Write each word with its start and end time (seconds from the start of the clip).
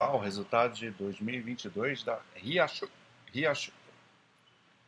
o 0.00 0.18
resultado 0.18 0.74
de 0.74 0.90
2022 0.92 2.04
da 2.04 2.20
Riacho, 2.36 2.88
Riacho 3.32 3.72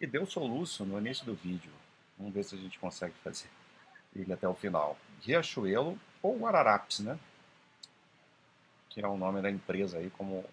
e 0.00 0.06
deu 0.06 0.25
soluço 0.25 0.84
no 0.84 0.98
início 0.98 1.26
do 1.26 1.34
vídeo. 1.34 1.72
Vamos 2.17 2.33
ver 2.33 2.44
se 2.44 2.54
a 2.54 2.58
gente 2.58 2.79
consegue 2.79 3.15
fazer 3.25 3.50
ele 4.15 4.33
até 4.33 4.46
o 4.46 4.54
final. 4.54 4.96
Riachuelo 5.20 5.99
ou 6.23 6.38
Guararapes, 6.38 7.00
né? 7.00 7.18
Que 8.88 9.00
é 9.00 9.07
o 9.07 9.16
nome 9.16 9.43
da 9.43 9.50
empresa 9.50 9.98
aí 9.98 10.11
como, 10.11 10.45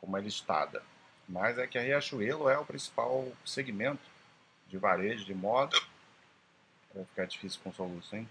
como 0.00 0.16
é 0.16 0.20
listada. 0.20 0.82
Mas 1.28 1.56
é 1.56 1.66
que 1.66 1.78
a 1.78 1.82
Riachuelo 1.82 2.48
é 2.48 2.58
o 2.58 2.66
principal 2.66 3.30
segmento 3.44 4.02
de 4.66 4.76
varejo 4.76 5.24
de 5.24 5.34
moda. 5.34 5.78
Vai 6.92 7.04
ficar 7.04 7.26
difícil 7.26 7.60
com 7.62 7.72
soluço, 7.72 8.16
hein? 8.16 8.28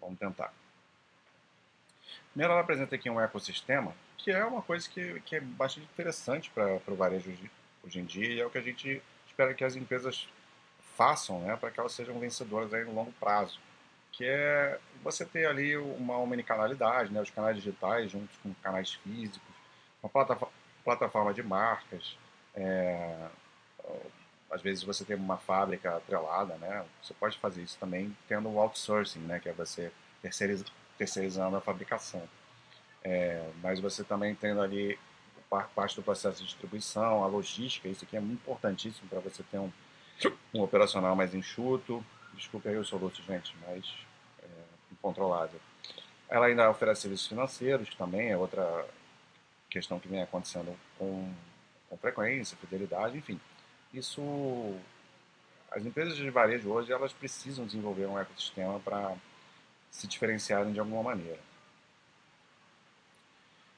Vamos 0.00 0.18
tentar. 0.18 0.52
Primeiro, 2.30 2.52
ela 2.52 2.62
apresenta 2.62 2.94
aqui 2.94 3.10
um 3.10 3.20
ecossistema, 3.20 3.92
que 4.16 4.30
é 4.30 4.44
uma 4.44 4.62
coisa 4.62 4.88
que, 4.88 5.20
que 5.20 5.36
é 5.36 5.40
bastante 5.40 5.86
interessante 5.92 6.50
para 6.50 6.80
o 6.86 6.94
varejo 6.94 7.30
hoje, 7.30 7.50
hoje 7.84 7.98
em 7.98 8.04
dia, 8.04 8.28
e 8.28 8.40
é 8.40 8.46
o 8.46 8.50
que 8.50 8.58
a 8.58 8.62
gente 8.62 9.02
espera 9.26 9.52
que 9.52 9.64
as 9.64 9.74
empresas 9.74 10.28
façam, 10.96 11.40
né, 11.40 11.56
para 11.56 11.70
que 11.70 11.80
elas 11.80 11.92
sejam 11.92 12.18
vencedoras 12.18 12.72
aí 12.72 12.84
no 12.84 12.94
longo 12.94 13.12
prazo. 13.12 13.58
Que 14.12 14.24
é 14.24 14.78
você 15.02 15.24
ter 15.24 15.46
ali 15.46 15.76
uma 15.76 16.18
omnicanalidade, 16.18 17.12
né, 17.12 17.20
os 17.20 17.30
canais 17.30 17.56
digitais 17.56 18.10
juntos 18.10 18.36
com 18.42 18.54
canais 18.54 18.94
físicos, 18.94 19.48
uma 20.02 20.10
plataforma, 20.84 21.34
de 21.34 21.42
marcas, 21.42 22.16
é, 22.54 23.28
às 24.50 24.62
vezes 24.62 24.82
você 24.82 25.04
tem 25.04 25.16
uma 25.16 25.36
fábrica 25.36 25.96
atrelada, 25.96 26.54
né, 26.56 26.84
você 27.02 27.14
pode 27.14 27.38
fazer 27.38 27.62
isso 27.62 27.78
também 27.78 28.16
tendo 28.28 28.48
o 28.48 28.60
outsourcing, 28.60 29.20
né, 29.20 29.40
que 29.40 29.48
é 29.48 29.52
você 29.52 29.90
terceirizar 30.22 30.68
terceirizando 31.00 31.56
a 31.56 31.62
fabricação. 31.62 32.22
É, 33.02 33.50
mas 33.62 33.80
você 33.80 34.04
também 34.04 34.34
tendo 34.34 34.60
ali 34.60 34.98
parte 35.74 35.96
do 35.96 36.02
processo 36.02 36.40
de 36.40 36.44
distribuição, 36.44 37.24
a 37.24 37.26
logística, 37.26 37.88
isso 37.88 38.04
aqui 38.04 38.18
é 38.18 38.20
muito 38.20 38.40
importantíssimo 38.40 39.08
para 39.08 39.18
você 39.18 39.42
ter 39.44 39.58
um, 39.58 39.72
um 40.52 40.60
operacional 40.60 41.16
mais 41.16 41.34
enxuto. 41.34 42.04
Desculpe 42.34 42.68
aí 42.68 42.76
o 42.76 42.84
soluço, 42.84 43.22
gente, 43.22 43.56
mas 43.66 43.82
é, 44.42 44.46
controlável. 45.00 45.58
Ela 46.28 46.46
ainda 46.46 46.68
oferece 46.68 47.00
serviços 47.00 47.28
financeiros, 47.28 47.88
que 47.88 47.96
também 47.96 48.30
é 48.30 48.36
outra 48.36 48.86
questão 49.70 49.98
que 49.98 50.06
vem 50.06 50.20
acontecendo 50.20 50.76
com, 50.98 51.32
com 51.88 51.96
frequência, 51.96 52.58
fidelidade, 52.58 53.16
enfim. 53.16 53.40
Isso, 53.92 54.20
as 55.70 55.82
empresas 55.86 56.14
de 56.14 56.28
varejo 56.28 56.70
hoje, 56.70 56.92
elas 56.92 57.14
precisam 57.14 57.64
desenvolver 57.64 58.04
um 58.04 58.18
ecossistema 58.18 58.78
para 58.80 59.16
se 59.90 60.06
diferenciarem 60.06 60.72
de 60.72 60.80
alguma 60.80 61.02
maneira. 61.02 61.40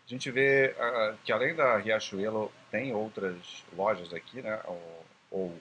A 0.05 0.09
gente 0.09 0.31
vê 0.31 0.75
uh, 0.77 1.17
que 1.25 1.33
além 1.33 1.55
da 1.55 1.79
Riachuelo 1.79 2.53
tem 2.71 2.95
outras 2.95 3.65
lojas 3.73 4.13
aqui, 4.13 4.43
né, 4.43 4.61
ou, 5.31 5.61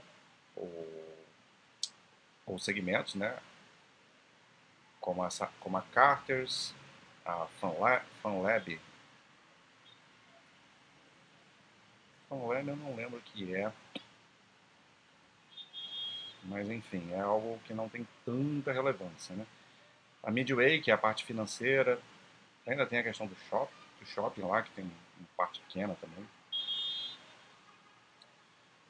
ou, 0.55 1.11
ou, 2.45 2.59
segmentos, 2.59 3.15
né, 3.15 3.37
como 4.99 5.23
a, 5.23 5.29
como 5.59 5.77
a 5.77 5.81
Carter's, 5.81 6.73
a 7.25 7.47
FunLab. 8.21 8.79
FunLab 12.27 12.67
eu 12.67 12.75
não 12.75 12.95
lembro 12.95 13.19
o 13.19 13.21
que 13.21 13.55
é, 13.55 13.71
mas 16.43 16.69
enfim, 16.69 17.11
é 17.13 17.21
algo 17.21 17.59
que 17.65 17.73
não 17.73 17.87
tem 17.87 18.07
tanta 18.25 18.73
relevância, 18.73 19.35
né. 19.35 19.45
A 20.23 20.31
Midway, 20.31 20.81
que 20.81 20.91
é 20.91 20.93
a 20.93 20.97
parte 20.97 21.25
financeira. 21.25 21.99
Ainda 22.67 22.85
tem 22.85 22.99
a 22.99 23.03
questão 23.03 23.27
do 23.27 23.35
shopping, 23.49 23.73
do 23.99 24.05
shopping 24.05 24.41
lá, 24.41 24.61
que 24.61 24.71
tem 24.71 24.85
uma 24.85 25.27
parte 25.35 25.59
pequena 25.61 25.95
também. 25.99 26.27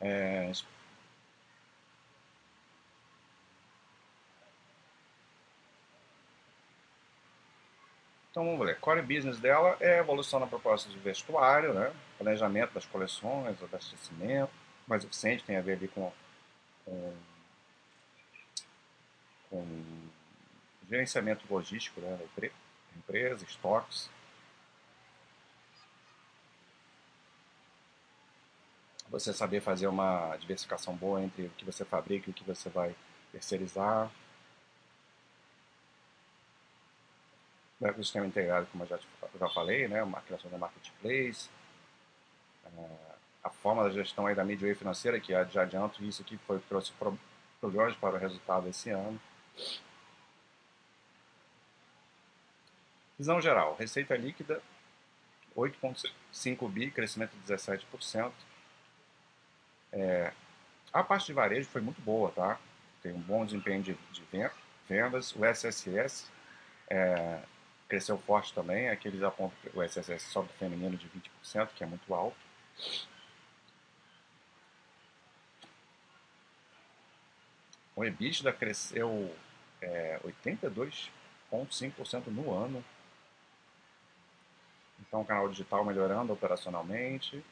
É... 0.01 0.51
Então 8.31 8.45
vamos 8.45 8.65
ver. 8.65 8.79
Core 8.79 9.01
business 9.01 9.39
dela 9.39 9.75
é 9.79 9.95
a 9.95 9.97
evolução 9.99 10.39
na 10.39 10.47
proposta 10.47 10.89
de 10.89 10.97
vestuário, 10.97 11.73
né? 11.73 11.93
planejamento 12.17 12.73
das 12.73 12.85
coleções, 12.85 13.61
abastecimento, 13.61 14.51
mais 14.87 15.03
eficiente, 15.03 15.43
tem 15.43 15.57
a 15.57 15.61
ver 15.61 15.73
ali 15.73 15.87
com, 15.89 16.11
com, 16.85 17.13
com 19.49 20.10
gerenciamento 20.91 21.45
logístico 21.49 22.01
né, 22.01 22.17
da 22.17 22.49
empresa, 22.97 23.45
estoques. 23.45 24.09
Você 29.09 29.33
saber 29.33 29.61
fazer 29.61 29.87
uma 29.87 30.35
diversificação 30.37 30.95
boa 30.95 31.21
entre 31.21 31.43
o 31.43 31.49
que 31.51 31.65
você 31.65 31.85
fabrica 31.85 32.29
e 32.29 32.31
o 32.31 32.33
que 32.33 32.43
você 32.43 32.69
vai 32.69 32.93
terceirizar. 33.31 34.11
O 37.79 37.87
ecossistema 37.87 38.27
integrado, 38.27 38.67
como 38.67 38.83
eu 38.83 38.87
já, 38.87 38.99
já 39.39 39.49
falei, 39.49 39.87
né, 39.87 40.03
uma 40.03 40.21
criação 40.21 40.51
da 40.51 40.57
marketplace. 40.57 41.49
É, 42.65 42.89
a 43.43 43.49
forma 43.49 43.83
da 43.83 43.89
gestão 43.89 44.27
aí 44.27 44.35
da 44.35 44.45
midway 44.45 44.75
financeira, 44.75 45.19
que 45.19 45.31
já 45.31 45.61
adianto, 45.61 46.03
isso 46.03 46.21
aqui 46.21 46.37
foi 46.45 46.59
trouxe 46.69 46.91
problemas 47.59 47.95
para 47.95 48.15
o 48.15 48.19
resultado 48.19 48.67
esse 48.67 48.89
ano. 48.91 49.19
Visão 53.21 53.39
geral, 53.39 53.75
receita 53.75 54.17
líquida 54.17 54.59
8,5 55.55 56.67
bi, 56.67 56.89
crescimento 56.89 57.33
de 57.33 57.53
17%. 57.53 58.31
É, 59.91 60.33
a 60.91 61.03
parte 61.03 61.27
de 61.27 61.33
varejo 61.33 61.69
foi 61.69 61.81
muito 61.81 62.01
boa, 62.01 62.31
tá? 62.31 62.59
Tem 63.03 63.13
um 63.13 63.21
bom 63.21 63.45
desempenho 63.45 63.83
de, 63.83 63.93
de 64.11 64.23
vendas. 64.89 65.35
O 65.35 65.45
SSS 65.45 66.31
é, 66.89 67.43
cresceu 67.87 68.17
forte 68.17 68.55
também. 68.55 68.89
Aqui 68.89 69.07
eles 69.07 69.21
apontam 69.21 69.55
o 69.71 69.83
SSS 69.83 70.33
do 70.33 70.47
feminino 70.57 70.97
de 70.97 71.07
20%, 71.07 71.67
que 71.75 71.83
é 71.83 71.85
muito 71.85 72.11
alto. 72.15 72.35
O 77.95 78.03
EBITDA 78.03 78.51
cresceu 78.51 79.31
é, 79.79 80.19
82,5% 80.25 82.29
no 82.29 82.51
ano. 82.51 82.83
Então, 85.11 85.19
o 85.19 85.25
canal 85.25 85.49
digital 85.49 85.83
melhorando 85.83 86.31
operacionalmente. 86.31 87.43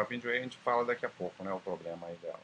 A 0.00 0.04
Pinway 0.06 0.38
a 0.38 0.42
gente 0.42 0.56
fala 0.56 0.86
daqui 0.86 1.04
a 1.04 1.10
pouco, 1.10 1.44
né, 1.44 1.52
o 1.52 1.60
problema 1.60 2.06
aí 2.06 2.16
dela. 2.16 2.40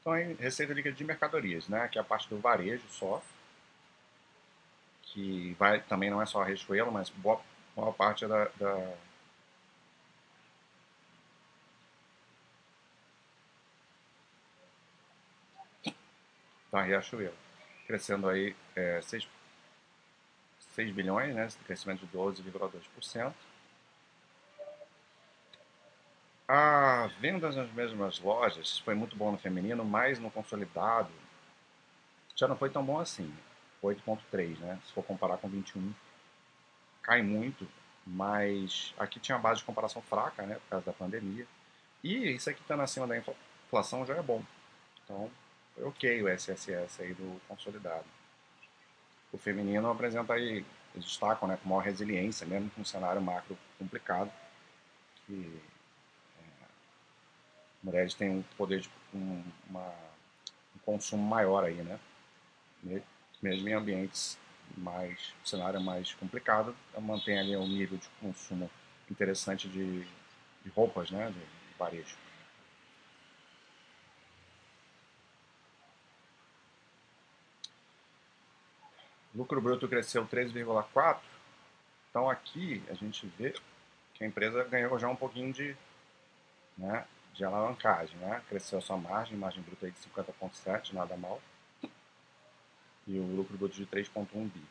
Então, 0.00 0.12
aí, 0.14 0.32
receita 0.32 0.72
líquida 0.72 0.94
de 0.96 1.04
mercadorias, 1.04 1.68
né, 1.68 1.88
que 1.88 1.98
é 1.98 2.00
a 2.00 2.04
parte 2.04 2.26
do 2.30 2.38
varejo 2.40 2.88
só, 2.88 3.22
que 5.02 5.54
vai, 5.58 5.82
também 5.82 6.08
não 6.08 6.22
é 6.22 6.26
só 6.26 6.40
a 6.40 6.44
Riachuelo, 6.46 6.90
mas 6.90 7.10
boa, 7.10 7.38
boa 7.76 7.92
parte 7.92 8.24
é 8.24 8.28
da, 8.28 8.46
da 8.56 8.96
da 16.78 16.84
Riachuelo, 16.84 17.34
crescendo 17.86 18.28
aí 18.28 18.54
é, 18.76 19.00
6, 19.02 19.28
6 20.74 20.92
bilhões, 20.92 21.34
né, 21.34 21.48
crescimento 21.66 22.06
de 22.06 22.16
12,2%. 22.16 23.32
A 26.46 27.10
venda 27.20 27.50
nas 27.52 27.70
mesmas 27.72 28.18
lojas 28.20 28.78
foi 28.78 28.94
muito 28.94 29.14
bom 29.14 29.32
no 29.32 29.38
feminino, 29.38 29.84
mas 29.84 30.18
no 30.18 30.30
consolidado 30.30 31.10
já 32.34 32.48
não 32.48 32.56
foi 32.56 32.70
tão 32.70 32.82
bom 32.82 32.98
assim. 32.98 33.34
8,3, 33.82 34.58
né? 34.58 34.80
Se 34.86 34.92
for 34.92 35.04
comparar 35.04 35.36
com 35.36 35.48
21, 35.48 35.92
cai 37.02 37.22
muito, 37.22 37.68
mas 38.06 38.94
aqui 38.98 39.20
tinha 39.20 39.36
uma 39.36 39.42
base 39.42 39.60
de 39.60 39.66
comparação 39.66 40.00
fraca, 40.02 40.42
né? 40.44 40.54
Por 40.54 40.70
causa 40.70 40.86
da 40.86 40.92
pandemia. 40.92 41.46
E 42.02 42.30
isso 42.30 42.48
aqui 42.48 42.60
estando 42.62 42.82
acima 42.82 43.06
da 43.06 43.18
inflação 43.18 44.06
já 44.06 44.14
é 44.14 44.22
bom. 44.22 44.42
Então, 45.04 45.30
foi 45.78 45.86
ok 45.86 46.22
o 46.22 46.28
SSS 46.28 47.02
aí 47.02 47.14
do 47.14 47.40
consolidado. 47.46 48.04
O 49.32 49.38
feminino 49.38 49.90
apresenta 49.90 50.34
aí, 50.34 50.64
eles 50.94 51.06
destacam 51.06 51.48
né, 51.48 51.58
com 51.62 51.68
maior 51.68 51.82
resiliência, 51.82 52.46
mesmo 52.46 52.70
com 52.70 52.80
um 52.80 52.84
cenário 52.84 53.20
macro 53.20 53.56
complicado, 53.78 54.30
que 55.26 55.60
é, 56.40 56.66
mulheres 57.82 58.14
têm 58.14 58.30
um 58.30 58.42
poder 58.56 58.80
de 58.80 58.90
um, 59.14 59.44
uma, 59.68 59.94
um 60.74 60.78
consumo 60.84 61.22
maior 61.22 61.64
aí, 61.64 61.76
né? 61.76 61.98
Mesmo 63.42 63.68
em 63.68 63.72
ambientes 63.72 64.38
mais, 64.76 65.34
cenário 65.44 65.80
mais 65.80 66.12
complicado, 66.14 66.74
mantém 67.00 67.38
ali 67.38 67.56
um 67.56 67.66
nível 67.66 67.98
de 67.98 68.08
consumo 68.20 68.70
interessante 69.10 69.68
de, 69.68 70.02
de 70.02 70.70
roupas, 70.74 71.10
né? 71.10 71.28
De, 71.28 71.38
de 71.38 71.78
varejo. 71.78 72.16
Lucro 79.34 79.60
bruto 79.60 79.88
cresceu 79.88 80.26
13,4%. 80.26 81.18
Então 82.10 82.28
aqui 82.28 82.82
a 82.88 82.94
gente 82.94 83.26
vê 83.38 83.54
que 84.14 84.24
a 84.24 84.26
empresa 84.26 84.64
ganhou 84.64 84.98
já 84.98 85.08
um 85.08 85.16
pouquinho 85.16 85.52
de, 85.52 85.76
né, 86.76 87.04
de 87.34 87.44
alavancagem. 87.44 88.16
Né? 88.18 88.42
Cresceu 88.48 88.78
a 88.78 88.82
sua 88.82 88.96
margem, 88.96 89.36
margem 89.36 89.62
bruta 89.62 89.86
aí 89.86 89.92
de 89.92 89.98
50,7%, 89.98 90.92
nada 90.92 91.16
mal. 91.16 91.40
E 93.06 93.18
o 93.18 93.36
lucro 93.36 93.56
bruto 93.56 93.74
de 93.74 93.86
3,1 93.86 94.50
bi. 94.50 94.62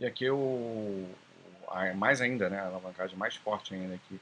E 0.00 0.06
aqui 0.06 0.28
o, 0.28 1.08
mais 1.96 2.20
ainda, 2.20 2.50
né, 2.50 2.60
a 2.60 2.66
alavancagem 2.66 3.16
mais 3.16 3.36
forte 3.36 3.74
ainda 3.74 3.94
aqui 3.94 4.20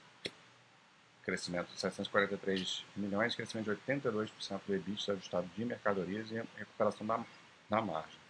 crescimento 1.24 1.68
de 1.68 1.80
743 1.80 2.84
milhões, 2.96 3.34
crescimento 3.34 3.72
de 3.72 3.80
82% 3.82 4.60
do 4.66 4.74
EBITDA 4.74 5.12
ajustado 5.12 5.46
de 5.56 5.64
mercadorias 5.64 6.30
e 6.30 6.34
recuperação 6.56 7.06
da, 7.06 7.24
da 7.70 7.80
margem. 7.80 8.20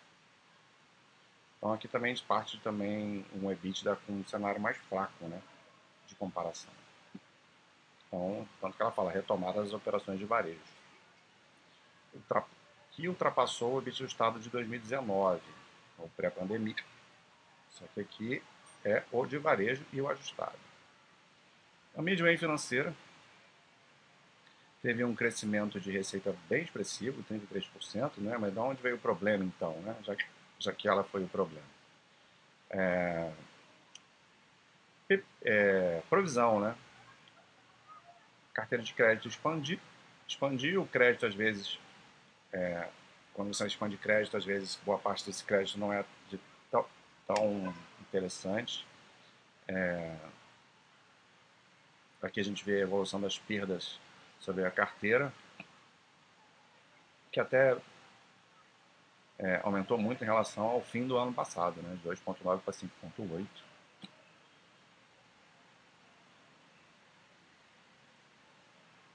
Então 1.56 1.72
aqui 1.72 1.88
também 1.88 2.16
parte 2.18 2.58
também 2.60 3.24
um 3.34 3.50
EBITDA 3.50 3.96
com 4.06 4.12
um 4.12 4.24
cenário 4.24 4.60
mais 4.60 4.76
fraco, 4.76 5.24
né, 5.26 5.40
de 6.06 6.14
comparação. 6.16 6.72
Então, 8.06 8.46
tanto 8.60 8.76
que 8.76 8.82
ela 8.82 8.92
fala 8.92 9.10
retomada 9.10 9.62
das 9.62 9.72
operações 9.72 10.18
de 10.18 10.26
varejo. 10.26 10.60
Ultra, 12.12 12.44
que 12.90 13.08
ultrapassou 13.08 13.74
o 13.74 13.78
EBITDA 13.78 14.04
ajustado 14.04 14.38
de 14.38 14.50
2019, 14.50 15.40
o 15.98 16.08
pré-pandemia. 16.10 16.76
Só 17.70 17.86
que 17.94 18.00
aqui 18.00 18.42
é 18.84 19.02
o 19.10 19.24
de 19.24 19.38
varejo 19.38 19.82
e 19.92 20.00
o 20.00 20.08
ajustado. 20.08 20.71
A 21.96 22.02
Midway 22.02 22.36
financeira 22.36 22.94
teve 24.82 25.04
um 25.04 25.14
crescimento 25.14 25.80
de 25.80 25.90
receita 25.90 26.34
bem 26.48 26.62
expressivo, 26.62 27.22
33%, 27.30 28.18
né? 28.18 28.36
mas 28.38 28.52
de 28.52 28.58
onde 28.58 28.82
veio 28.82 28.96
o 28.96 28.98
problema 28.98 29.44
então, 29.44 29.74
né? 29.82 29.94
já, 30.02 30.16
que, 30.16 30.24
já 30.58 30.72
que 30.72 30.88
ela 30.88 31.04
foi 31.04 31.22
o 31.22 31.28
problema? 31.28 31.66
É, 32.70 33.30
é, 35.42 36.02
provisão, 36.08 36.60
né? 36.60 36.74
Carteira 38.54 38.82
de 38.82 38.92
crédito 38.94 39.28
expandir, 39.28 39.78
expandir 40.26 40.80
o 40.80 40.86
crédito 40.86 41.26
às 41.26 41.34
vezes, 41.34 41.78
é, 42.52 42.88
quando 43.34 43.52
você 43.52 43.66
expande 43.66 43.96
crédito, 43.96 44.36
às 44.36 44.44
vezes 44.44 44.78
boa 44.84 44.98
parte 44.98 45.24
desse 45.26 45.44
crédito 45.44 45.78
não 45.78 45.92
é 45.92 46.04
tão, 46.70 46.86
tão 47.26 47.74
interessante. 48.00 48.86
É, 49.68 50.16
Aqui 52.22 52.38
a 52.38 52.44
gente 52.44 52.64
vê 52.64 52.76
a 52.76 52.84
evolução 52.84 53.20
das 53.20 53.36
perdas 53.36 53.98
sobre 54.38 54.64
a 54.64 54.70
carteira, 54.70 55.32
que 57.32 57.40
até 57.40 57.76
é, 59.38 59.60
aumentou 59.64 59.98
muito 59.98 60.22
em 60.22 60.26
relação 60.26 60.64
ao 60.64 60.80
fim 60.80 61.04
do 61.04 61.16
ano 61.16 61.32
passado, 61.32 61.82
né, 61.82 61.96
de 61.96 62.08
2,9 62.08 62.60
para 62.60 62.72
5,8. 62.72 63.46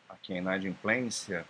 Aqui 0.10 0.34
a 0.34 0.38
inadimplência, 0.38 1.46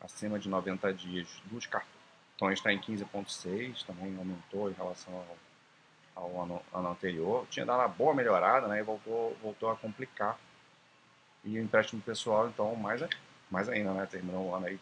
acima 0.00 0.38
de 0.38 0.48
90 0.48 0.94
dias 0.94 1.42
dos 1.46 1.66
cartões 1.66 2.58
está 2.58 2.72
em 2.72 2.80
15,6, 2.80 3.84
também 3.84 4.16
aumentou 4.16 4.70
em 4.70 4.74
relação 4.74 5.12
ao, 6.14 6.24
ao 6.24 6.42
ano, 6.42 6.62
ano, 6.72 6.88
anterior. 6.88 7.48
Tinha 7.50 7.66
dado 7.66 7.80
uma 7.80 7.88
boa 7.88 8.14
melhorada 8.14 8.68
né, 8.68 8.78
e 8.78 8.82
voltou, 8.82 9.36
voltou 9.42 9.68
a 9.68 9.76
complicar 9.76 10.38
e 11.44 11.58
o 11.58 11.62
empréstimo 11.62 12.00
pessoal, 12.02 12.48
então, 12.48 12.74
mais, 12.76 13.02
mais 13.50 13.68
ainda, 13.68 13.92
né? 13.92 14.06
Terminou 14.06 14.48
um 14.48 14.54
ano 14.54 14.66
aí 14.66 14.78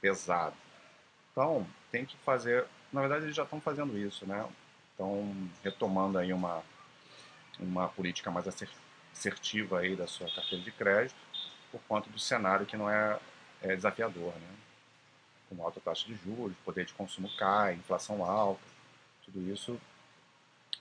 pesado. 0.00 0.54
Então, 1.32 1.66
tem 1.90 2.04
que 2.04 2.16
fazer. 2.18 2.66
Na 2.92 3.00
verdade, 3.00 3.24
eles 3.24 3.36
já 3.36 3.42
estão 3.42 3.60
fazendo 3.60 3.96
isso, 3.98 4.26
né? 4.26 4.46
Estão 4.92 5.32
retomando 5.62 6.18
aí 6.18 6.32
uma, 6.32 6.62
uma 7.58 7.88
política 7.88 8.30
mais 8.30 8.46
assertiva 9.12 9.80
aí 9.80 9.96
da 9.96 10.06
sua 10.06 10.30
carteira 10.30 10.64
de 10.64 10.72
crédito, 10.72 11.16
por 11.70 11.80
conta 11.88 12.08
do 12.10 12.18
cenário 12.18 12.66
que 12.66 12.76
não 12.76 12.88
é, 12.90 13.18
é 13.62 13.74
desafiador, 13.74 14.32
né? 14.34 14.54
Com 15.48 15.62
alta 15.62 15.80
taxa 15.80 16.06
de 16.06 16.14
juros, 16.14 16.56
poder 16.64 16.84
de 16.84 16.92
consumo 16.92 17.28
cai, 17.36 17.74
inflação 17.74 18.24
alta, 18.24 18.60
tudo 19.24 19.40
isso 19.52 19.80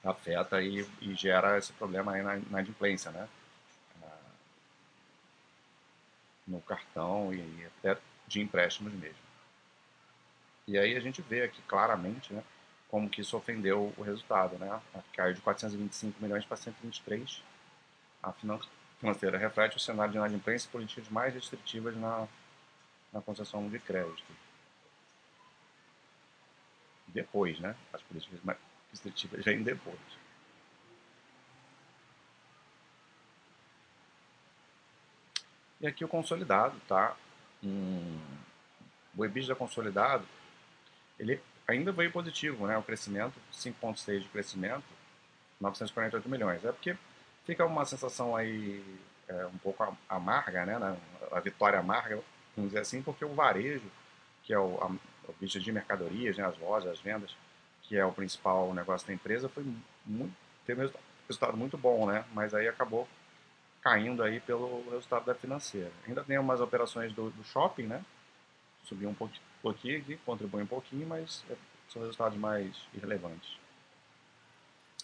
afeta 0.04 0.62
e, 0.62 0.88
e 1.02 1.16
gera 1.16 1.58
esse 1.58 1.74
problema 1.74 2.14
aí 2.14 2.24
na, 2.24 2.36
na 2.50 2.60
adimplência, 2.60 3.12
né? 3.12 3.28
No 6.48 6.62
cartão 6.62 7.34
e 7.34 7.66
até 7.66 8.00
de 8.28 8.42
empréstimos 8.42 8.94
mesmo. 8.94 9.28
E 10.68 10.78
aí 10.78 10.96
a 10.96 11.00
gente 11.00 11.22
vê 11.22 11.44
aqui 11.44 11.62
claramente 11.64 12.34
né, 12.34 12.44
como 12.90 13.10
que 13.10 13.22
isso 13.22 13.38
ofendeu 13.38 13.94
o 13.98 14.02
resultado. 14.02 14.58
Né? 14.58 14.82
Caiu 15.14 15.34
de 15.34 15.42
425 15.42 16.22
milhões 16.22 16.46
para 16.46 16.58
123. 16.58 17.44
A 18.22 18.34
financeira 18.34 19.38
reflete 19.38 19.78
o 19.78 19.80
cenário 19.80 20.12
de 20.12 20.18
inadimplência 20.18 20.68
e 20.68 20.72
políticas 20.72 21.08
mais 21.10 21.34
restritivas 21.34 21.96
na, 21.96 22.28
na 23.14 23.22
concessão 23.22 23.68
de 23.70 23.80
crédito. 23.80 24.24
Depois, 27.08 27.60
né? 27.60 27.76
As 27.94 28.02
políticas 28.02 28.40
mais 28.44 28.58
restritivas 28.92 29.46
vêm 29.46 29.64
depois. 29.64 29.98
E 35.80 35.88
aqui 35.88 36.04
o 36.04 36.08
consolidado, 36.08 36.76
tá? 36.88 37.16
Um, 37.64 38.20
o 39.16 39.26
EBITDA 39.26 39.56
consolidado, 39.56 40.26
ele 41.20 41.40
ainda 41.68 41.92
veio 41.92 42.12
positivo, 42.12 42.66
né? 42.66 42.78
O 42.78 42.84
crescimento, 42.84 43.36
5,6 43.54 44.20
de 44.22 44.30
crescimento, 44.30 44.86
948 45.60 46.30
milhões. 46.30 46.64
É 46.66 46.72
porque 46.72 46.98
fica 47.46 47.66
uma 47.66 47.86
sensação 47.86 48.36
aí 48.36 48.84
é, 49.28 49.46
um 49.48 49.58
pouco 49.58 49.98
amarga, 50.10 50.66
né? 50.66 50.98
A 51.32 51.40
vitória 51.40 51.80
amarga, 51.80 52.22
vamos 52.56 52.72
dizer 52.72 52.82
assim, 52.82 53.02
porque 53.02 53.26
o 53.26 53.34
varejo, 53.34 53.86
que 54.44 54.54
é 54.54 54.60
o, 54.60 54.78
a, 54.82 54.88
o 55.30 55.34
bicho 55.40 55.60
de 55.60 55.72
mercadorias, 55.72 56.38
né? 56.38 56.46
as 56.46 56.58
lojas, 56.58 56.92
as 56.92 57.00
vendas, 57.00 57.36
que 57.84 57.98
é 57.98 58.06
o 58.06 58.12
principal 58.12 58.74
negócio 58.74 59.08
da 59.08 59.14
empresa, 59.14 59.50
foi 59.50 59.66
muito, 60.06 60.34
teve 60.66 60.86
um 60.86 60.92
resultado 61.28 61.58
muito 61.58 61.78
bom, 61.78 62.08
né? 62.08 62.26
Mas 62.34 62.54
aí 62.54 62.68
acabou 62.68 63.08
caindo 63.88 64.22
aí 64.22 64.42
pelo 64.42 64.84
resultado 64.90 65.26
da 65.26 65.34
financeira. 65.34 65.92
Ainda 66.06 66.22
tem 66.22 66.38
umas 66.38 66.60
operações 66.60 67.14
do, 67.14 67.30
do 67.30 67.44
shopping, 67.46 67.84
né? 67.84 68.04
Subiu 68.84 69.10
um 69.10 69.14
pouquinho, 69.62 70.00
aqui, 70.02 70.18
contribui 70.26 70.62
um 70.62 70.68
pouquinho, 70.68 71.08
mas 71.08 71.46
é, 71.50 71.56
são 71.88 72.02
resultados 72.02 72.38
mais 72.38 72.76
irrelevantes. 72.94 73.58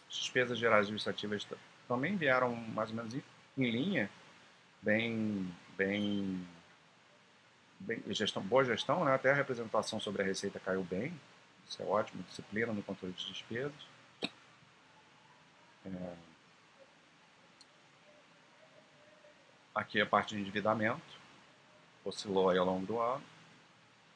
As 0.10 0.18
despesas 0.18 0.60
gerais 0.60 0.82
administrativas 0.82 1.48
também 1.88 2.18
vieram 2.18 2.54
mais 2.54 2.90
ou 2.90 2.98
menos 2.98 3.14
em, 3.14 3.24
em 3.58 3.72
linha, 3.72 4.10
bem, 4.82 5.50
bem, 5.78 6.46
bem 7.80 8.04
gestão, 8.10 8.44
boa 8.44 8.66
gestão, 8.66 9.06
né? 9.06 9.16
Até 9.16 9.32
a 9.32 9.36
representação 9.36 9.98
sobre 9.98 10.24
a 10.24 10.26
receita 10.26 10.60
caiu 10.60 10.84
bem, 10.84 11.14
isso 11.70 11.82
é 11.82 11.86
ótimo, 11.86 12.22
disciplina 12.24 12.74
no 12.74 12.84
controle 12.84 13.14
de 13.14 13.28
despesas. 13.28 13.88
É, 15.86 16.33
Aqui 19.74 20.00
a 20.00 20.06
parte 20.06 20.36
de 20.36 20.42
endividamento, 20.42 21.02
oscilou 22.06 22.50
aí 22.50 22.58
ao 22.58 22.66
longo 22.66 22.86
do 22.86 23.00
ano. 23.00 23.24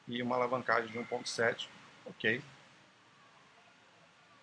E 0.06 0.22
uma 0.22 0.36
alavancagem 0.36 0.90
de 0.90 0.98
1,7, 0.98 1.68
ok. 2.06 2.42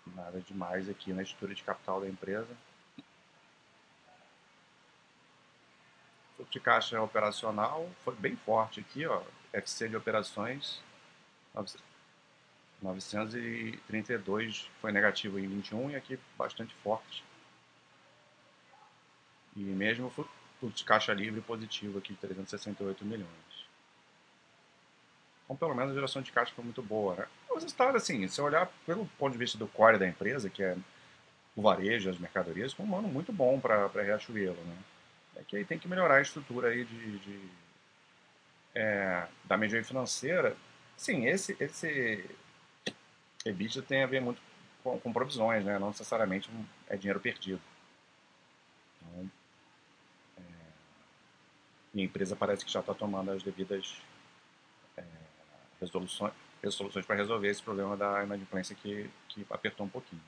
Nada 0.08 0.40
demais 0.42 0.90
aqui 0.90 1.14
na 1.14 1.24
estrutura 1.24 1.56
de 1.56 1.64
capital 1.64 2.02
da 2.02 2.08
empresa. 2.08 2.56
Fluxo 6.36 6.52
de 6.52 6.60
caixa 6.60 7.02
operacional 7.02 7.90
foi 8.04 8.14
bem 8.16 8.36
forte 8.36 8.82
aqui, 8.82 9.06
ó. 9.06 9.24
FC 9.54 9.88
de 9.88 9.96
operações 9.96 10.84
932 12.82 14.70
foi 14.82 14.92
negativo 14.92 15.40
em 15.40 15.48
21 15.48 15.92
e 15.92 15.96
aqui 15.96 16.20
bastante 16.38 16.76
forte. 16.76 17.24
E 19.56 19.62
mesmo 19.62 20.10
fluxo 20.60 20.78
de 20.78 20.84
caixa 20.84 21.14
livre 21.14 21.42
positivo 21.42 21.98
aqui 21.98 22.14
de 22.14 22.20
368 22.20 23.06
milhões. 23.06 23.28
Então, 25.46 25.56
pelo 25.56 25.76
menos 25.76 25.92
a 25.92 25.96
geração 25.96 26.22
de 26.22 26.32
caixa 26.32 26.54
foi 26.56 26.64
muito 26.64 26.82
boa. 26.82 27.16
Né? 27.16 27.28
Os 27.52 27.64
estados, 27.64 28.02
assim, 28.02 28.28
se 28.28 28.42
olhar 28.42 28.68
pelo 28.86 29.06
ponto 29.20 29.34
de 29.34 29.38
vista 29.38 29.58
do 29.58 29.68
core 29.68 30.00
da 30.00 30.08
empresa, 30.08 30.50
que 30.50 30.64
é 30.64 30.76
o 31.56 31.62
varejo, 31.62 32.10
as 32.10 32.18
mercadorias, 32.18 32.74
foi 32.74 32.86
um 32.86 32.98
ano 32.98 33.08
muito 33.08 33.32
bom 33.32 33.60
para 33.60 33.88
Riachuelo. 33.88 34.62
Né? 34.64 34.78
É 35.38 35.44
que 35.44 35.56
aí 35.56 35.64
tem 35.64 35.78
que 35.78 35.88
melhorar 35.88 36.16
a 36.16 36.22
estrutura 36.22 36.70
aí 36.70 36.84
de, 36.84 37.20
de 37.20 37.50
é, 38.74 39.28
da 39.46 39.56
medida 39.56 39.84
financeira. 39.84 40.56
Sim, 40.98 41.28
esse, 41.28 41.56
esse 41.60 42.26
EBITDA 43.46 43.82
tem 43.84 44.04
a 44.04 44.08
ver 44.08 44.22
muito 44.22 44.42
com, 44.84 45.00
com 45.00 45.14
provisões, 45.14 45.64
né? 45.64 45.78
não 45.78 45.90
necessariamente 45.90 46.50
é 46.90 46.98
dinheiro 46.98 47.20
perdido. 47.20 47.62
Então, 49.02 49.32
e 51.96 52.02
a 52.02 52.04
empresa 52.04 52.36
parece 52.36 52.66
que 52.66 52.72
já 52.72 52.82
está 52.82 52.94
tomando 52.94 53.32
as 53.32 53.42
devidas 53.42 54.02
é, 54.98 55.04
resoluções, 55.80 56.34
soluções 56.70 57.06
para 57.06 57.16
resolver 57.16 57.48
esse 57.48 57.64
problema 57.64 57.96
da 57.96 58.22
inadimplência 58.24 58.75
que, 58.75 59.10
que 59.30 59.46
apertou 59.50 59.86
um 59.86 59.90
pouquinho. 59.90 60.22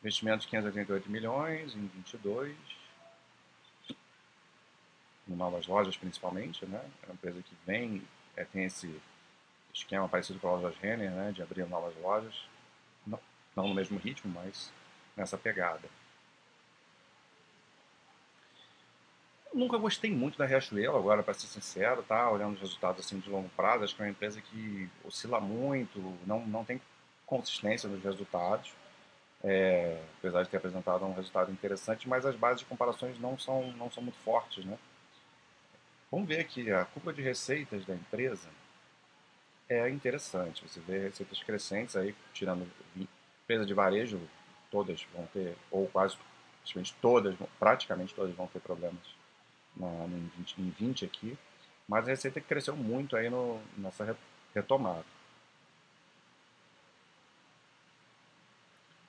Investimentos 0.00 0.44
588 0.46 1.08
milhões 1.08 1.76
em 1.76 1.86
22, 1.86 2.56
em 5.28 5.36
novas 5.36 5.68
lojas 5.68 5.96
principalmente, 5.96 6.66
né? 6.66 6.84
É 7.04 7.06
uma 7.06 7.14
empresa 7.14 7.40
que 7.40 7.54
vem, 7.64 8.02
é, 8.36 8.44
tem 8.44 8.64
esse 8.64 9.00
esquema 9.72 10.08
parecido 10.08 10.40
com 10.40 10.48
a 10.48 10.56
loja 10.56 10.76
Renner, 10.82 11.12
né? 11.12 11.30
De 11.30 11.42
abrir 11.42 11.64
novas 11.68 11.94
lojas, 12.02 12.34
não, 13.06 13.20
não 13.54 13.68
no 13.68 13.74
mesmo 13.74 14.00
ritmo, 14.00 14.32
mas 14.34 14.72
nessa 15.16 15.38
pegada. 15.38 15.88
Nunca 19.54 19.76
gostei 19.78 20.10
muito 20.10 20.38
da 20.38 20.46
Riachuelo, 20.46 20.96
agora, 20.96 21.22
para 21.22 21.34
ser 21.34 21.46
sincero, 21.46 22.02
tá? 22.02 22.30
Olhando 22.30 22.54
os 22.54 22.60
resultados 22.60 23.04
assim 23.04 23.18
de 23.18 23.30
longo 23.30 23.48
prazo, 23.50 23.84
acho 23.84 23.94
que 23.94 24.02
é 24.02 24.04
uma 24.06 24.10
empresa 24.10 24.40
que 24.40 24.88
oscila 25.04 25.40
muito, 25.40 26.00
não, 26.26 26.44
não 26.46 26.64
tem 26.64 26.80
consistência 27.26 27.88
nos 27.88 28.02
resultados, 28.02 28.72
é, 29.42 30.02
apesar 30.18 30.42
de 30.42 30.48
ter 30.48 30.56
apresentado 30.56 31.04
um 31.04 31.14
resultado 31.14 31.50
interessante, 31.50 32.08
mas 32.08 32.24
as 32.26 32.36
bases 32.36 32.60
de 32.60 32.66
comparações 32.66 33.18
não 33.18 33.38
são, 33.38 33.72
não 33.72 33.90
são 33.90 34.02
muito 34.02 34.18
fortes, 34.18 34.64
né? 34.64 34.78
Vamos 36.10 36.28
ver 36.28 36.40
aqui, 36.40 36.70
a 36.70 36.84
curva 36.84 37.12
de 37.12 37.22
receitas 37.22 37.86
da 37.86 37.94
empresa 37.94 38.48
é 39.68 39.88
interessante. 39.88 40.62
Você 40.68 40.78
vê 40.80 40.98
receitas 40.98 41.42
crescentes 41.42 41.96
aí, 41.96 42.14
tirando 42.34 42.70
empresa 42.94 43.64
de 43.64 43.72
varejo, 43.72 44.20
todas 44.70 45.06
vão 45.14 45.26
ter, 45.32 45.56
ou 45.70 45.86
quase 45.88 46.16
todas, 47.00 47.34
praticamente 47.58 48.14
todas 48.14 48.34
vão 48.34 48.46
ter 48.46 48.60
problemas 48.60 49.21
na, 49.76 49.86
em, 50.06 50.30
20, 50.38 50.60
em 50.60 50.70
20 50.70 51.04
aqui, 51.04 51.38
mas 51.88 52.06
a 52.06 52.10
receita 52.10 52.40
cresceu 52.40 52.76
muito 52.76 53.16
aí 53.16 53.28
no, 53.28 53.60
nessa 53.76 54.16
retomada. 54.54 55.04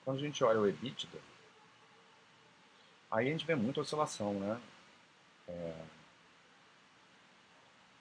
Quando 0.04 0.18
a 0.18 0.22
gente 0.22 0.44
olha 0.44 0.60
o 0.60 0.68
EBITDA, 0.68 1.18
aí 3.10 3.28
a 3.28 3.32
gente 3.32 3.46
vê 3.46 3.56
muita 3.56 3.82
oscilação, 3.82 4.34
né? 4.34 4.60
É, 5.48 5.74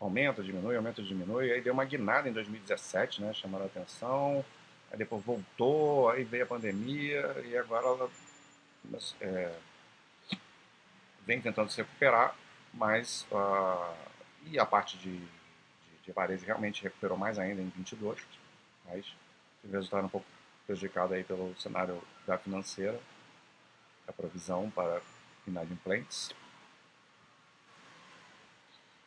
aumenta, 0.01 0.43
diminui, 0.43 0.77
aumenta, 0.77 1.03
diminui. 1.03 1.53
Aí 1.53 1.61
deu 1.61 1.73
uma 1.73 1.85
guinada 1.85 2.29
em 2.29 2.33
2017, 2.33 3.23
né? 3.23 3.33
Chamando 3.35 3.63
a 3.63 3.67
atenção. 3.67 4.45
Aí 4.91 4.99
depois 4.99 5.25
voltou, 5.25 6.11
aí 6.11 6.25
veio 6.25 6.45
a 6.45 6.49
pandemia 6.49 7.43
e 7.47 7.57
agora 7.57 7.87
ela 7.87 8.11
é, 9.21 9.57
vem 11.25 11.41
tentando 11.41 11.71
se 11.71 11.79
recuperar 11.79 12.37
mas 12.73 13.27
uh, 13.31 13.95
e 14.47 14.59
a 14.59 14.67
parte 14.67 14.97
de, 14.99 15.19
de, 15.19 15.29
de, 16.05 16.13
varejo 16.13 16.45
realmente 16.45 16.83
recuperou 16.83 17.17
mais 17.17 17.39
ainda 17.39 17.61
em 17.61 17.69
22, 17.69 18.21
mas 18.87 19.07
o 19.65 19.71
resultado 19.71 20.07
um 20.07 20.09
pouco 20.09 20.27
prejudicado 20.67 21.15
aí 21.15 21.25
pelo 21.25 21.55
cenário 21.61 22.03
da 22.27 22.39
financeira, 22.39 22.99
a 24.07 24.13
provisão 24.13 24.71
para 24.71 25.01
inadimplentes. 25.47 26.35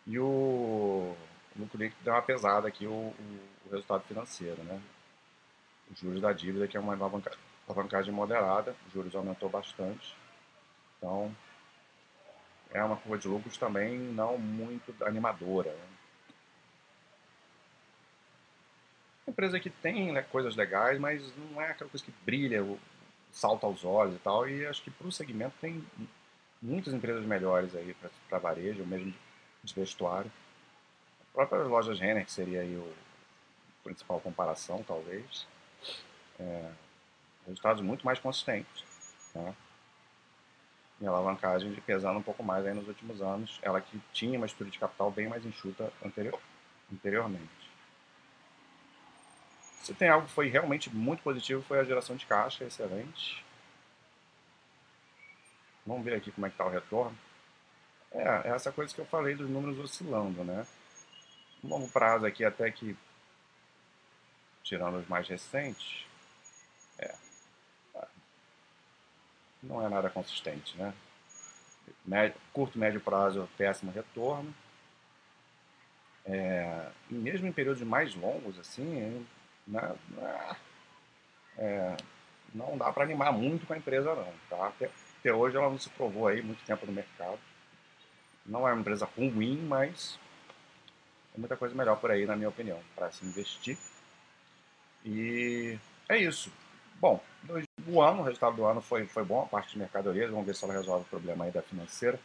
E 0.08 0.20
o, 0.20 1.16
lucro 1.56 1.78
líquido 1.78 2.04
deu 2.04 2.14
uma 2.14 2.22
pesada 2.22 2.68
aqui, 2.68 2.86
o, 2.86 2.92
o, 2.92 3.40
o, 3.66 3.72
resultado 3.72 4.04
financeiro, 4.04 4.62
né? 4.64 4.82
Os 5.92 6.00
juros 6.00 6.22
da 6.22 6.32
dívida, 6.32 6.68
que 6.68 6.78
é 6.78 6.80
uma 6.80 6.94
alavancagem 7.68 8.14
moderada, 8.14 8.76
os 8.88 8.94
juros 8.94 9.16
aumentou 9.16 9.50
bastante. 9.50 10.16
Então, 10.98 11.36
é 12.76 12.84
uma 12.84 12.98
curva 12.98 13.18
de 13.18 13.28
lucros 13.28 13.58
também 13.58 13.98
não 13.98 14.38
muito 14.38 14.94
animadora. 15.04 15.72
Né? 15.72 15.88
Empresa 19.28 19.60
que 19.60 19.70
tem 19.70 20.12
né, 20.12 20.22
coisas 20.22 20.56
legais, 20.56 21.00
mas 21.00 21.24
não 21.38 21.62
é 21.62 21.72
aquela 21.72 21.90
coisa 21.90 22.06
que 22.06 22.14
brilha, 22.26 22.64
salta 23.32 23.66
aos 23.66 23.86
olhos 23.86 24.16
e 24.16 24.20
tal. 24.20 24.48
E 24.48 24.66
acho 24.68 24.84
que 24.84 24.92
para 24.92 25.08
o 25.08 25.12
segmento 25.12 25.56
tem 25.62 25.84
muitas 26.62 26.94
empresas 26.94 27.26
melhores 27.26 27.74
aí 27.76 27.96
para 28.30 28.40
varejo, 28.40 28.86
mesmo 28.86 29.14
de 29.64 29.74
vestuário. 29.74 30.32
A 31.22 31.34
própria 31.34 31.64
lojas 31.64 32.00
Renner, 32.00 32.26
que 32.26 32.32
seria 32.32 32.62
aí 32.62 32.76
o 32.76 32.94
principal 33.84 34.20
comparação, 34.20 34.84
talvez. 34.84 35.48
É, 36.40 36.72
resultados 37.46 37.82
muito 37.82 38.06
mais 38.06 38.20
consistentes. 38.20 38.84
Né? 39.34 39.56
Em 41.02 41.08
alavancagem 41.08 41.74
de 41.74 41.82
pesando 41.82 42.20
um 42.20 42.24
pouco 42.24 42.44
mais 42.44 42.66
aí 42.66 42.74
nos 42.74 42.88
últimos 42.88 43.22
anos, 43.22 43.60
ela 43.62 43.82
que 43.82 44.00
tinha 44.14 44.38
uma 44.38 44.46
estrutura 44.46 44.72
de 44.72 44.80
capital 44.80 45.12
bem 45.12 45.28
mais 45.28 45.46
enxuta 45.46 45.92
anterior, 46.04 46.40
anteriormente. 46.92 47.66
Se 49.84 49.94
tem 49.94 50.10
algo 50.10 50.26
que 50.28 50.34
foi 50.34 50.48
realmente 50.48 50.90
muito 50.90 51.22
positivo 51.22 51.62
foi 51.62 51.80
a 51.80 51.84
geração 51.84 52.16
de 52.16 52.26
caixa, 52.26 52.64
excelente. 52.64 53.46
Vamos 55.86 56.04
ver 56.04 56.16
aqui 56.16 56.32
como 56.32 56.48
é 56.48 56.50
que 56.50 56.56
está 56.56 56.66
o 56.66 56.72
retorno. 56.72 57.16
É, 58.12 58.50
é 58.50 58.56
essa 58.56 58.72
coisa 58.72 58.94
que 58.94 59.00
eu 59.00 59.06
falei 59.06 59.36
dos 59.36 59.50
números 59.50 59.78
oscilando, 59.78 60.44
né? 60.44 60.66
No 61.62 61.70
longo 61.70 61.88
prazo 61.90 62.26
aqui 62.26 62.44
até 62.44 62.72
que, 62.72 62.98
tirando 64.64 64.98
os 64.98 65.08
mais 65.08 65.28
recentes, 65.28 66.06
é, 66.98 67.14
não 69.62 69.86
é 69.86 69.90
nada 69.90 70.10
consistente, 70.10 70.78
né? 70.78 70.94
Médio, 72.06 72.40
curto, 72.54 72.78
médio 72.78 73.00
prazo, 73.02 73.50
péssimo 73.58 73.92
retorno. 73.92 74.54
É, 76.26 76.90
e 77.10 77.14
mesmo 77.14 77.48
em 77.48 77.52
períodos 77.52 77.84
mais 77.84 78.16
longos, 78.16 78.58
assim, 78.58 79.26
né, 79.68 79.96
é, 81.58 81.96
não 82.54 82.78
dá 82.78 82.92
para 82.92 83.04
animar 83.04 83.32
muito 83.32 83.68
com 83.68 83.74
a 83.74 83.78
empresa 83.78 84.16
não, 84.16 84.34
tá? 84.50 84.68
Até, 84.68 84.90
até, 85.20 85.34
hoje 85.34 85.58
ela 85.58 85.70
não 85.70 85.78
se 85.78 85.90
provou 85.90 86.28
aí 86.28 86.42
muito 86.42 86.64
tempo 86.66 86.86
no 86.86 86.92
mercado. 86.92 87.40
Não 88.46 88.68
é 88.68 88.74
uma 88.74 88.82
empresa 88.82 89.06
ruim, 89.06 89.58
mas 89.68 90.20
tem 91.32 91.40
muita 91.40 91.58
coisa 91.58 91.76
melhor 91.76 92.00
por 92.00 92.12
aí, 92.12 92.26
na 92.26 92.36
minha 92.36 92.50
opinião, 92.50 92.80
para 92.96 93.12
se 93.12 93.26
investir. 93.26 93.78
E 95.04 95.78
é 96.10 96.18
isso. 96.18 96.52
Bom, 97.00 97.22
o 97.88 98.02
ano, 98.02 98.22
o 98.22 98.24
resultado 98.24 98.56
do 98.56 98.66
ano 98.66 98.82
foi, 98.82 99.06
foi 99.06 99.24
bom, 99.24 99.42
a 99.42 99.46
parte 99.46 99.74
de 99.74 99.80
mercadorias, 99.80 100.30
vamos 100.30 100.46
ver 100.46 100.56
se 100.56 100.64
ela 100.64 100.74
resolve 100.74 101.04
o 101.04 101.10
problema 101.10 101.46
aí 101.46 101.52
da 101.52 101.62
financeira. 101.62 102.20